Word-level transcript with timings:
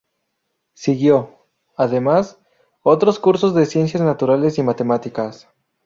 Siguió, 0.73 1.37
además, 1.77 2.39
otros 2.81 3.19
cursos 3.19 3.53
de 3.53 3.67
ciencias 3.67 4.01
naturales 4.01 4.57
y 4.57 4.63
matemáticas. 4.63 5.47